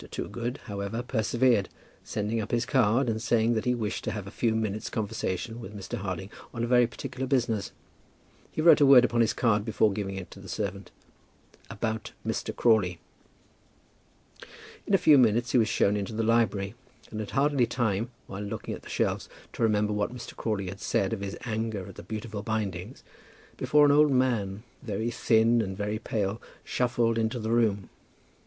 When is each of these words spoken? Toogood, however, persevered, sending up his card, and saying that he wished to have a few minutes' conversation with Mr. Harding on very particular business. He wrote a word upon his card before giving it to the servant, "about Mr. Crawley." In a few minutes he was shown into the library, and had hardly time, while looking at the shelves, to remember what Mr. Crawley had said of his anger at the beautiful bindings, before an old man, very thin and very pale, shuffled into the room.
Toogood, 0.09 0.57
however, 0.63 1.03
persevered, 1.03 1.69
sending 2.03 2.41
up 2.41 2.49
his 2.49 2.65
card, 2.65 3.07
and 3.07 3.21
saying 3.21 3.53
that 3.53 3.65
he 3.65 3.75
wished 3.75 4.03
to 4.05 4.09
have 4.11 4.25
a 4.25 4.31
few 4.31 4.55
minutes' 4.55 4.89
conversation 4.89 5.59
with 5.59 5.77
Mr. 5.77 5.99
Harding 5.99 6.31
on 6.55 6.65
very 6.65 6.87
particular 6.87 7.27
business. 7.27 7.71
He 8.51 8.63
wrote 8.63 8.81
a 8.81 8.85
word 8.87 9.05
upon 9.05 9.21
his 9.21 9.31
card 9.33 9.63
before 9.63 9.93
giving 9.93 10.15
it 10.15 10.31
to 10.31 10.39
the 10.39 10.49
servant, 10.49 10.89
"about 11.69 12.13
Mr. 12.25 12.51
Crawley." 12.55 12.97
In 14.87 14.95
a 14.95 14.97
few 14.97 15.19
minutes 15.19 15.51
he 15.51 15.59
was 15.59 15.69
shown 15.69 15.95
into 15.95 16.13
the 16.13 16.23
library, 16.23 16.73
and 17.11 17.19
had 17.19 17.29
hardly 17.37 17.67
time, 17.67 18.09
while 18.25 18.41
looking 18.41 18.73
at 18.73 18.81
the 18.81 18.89
shelves, 18.89 19.29
to 19.53 19.61
remember 19.61 19.93
what 19.93 20.11
Mr. 20.11 20.35
Crawley 20.35 20.65
had 20.67 20.81
said 20.81 21.13
of 21.13 21.21
his 21.21 21.37
anger 21.45 21.87
at 21.87 21.93
the 21.93 22.01
beautiful 22.01 22.41
bindings, 22.41 23.03
before 23.55 23.85
an 23.85 23.91
old 23.91 24.09
man, 24.11 24.63
very 24.81 25.11
thin 25.11 25.61
and 25.61 25.77
very 25.77 25.99
pale, 25.99 26.41
shuffled 26.65 27.19
into 27.19 27.37
the 27.37 27.51
room. 27.51 27.91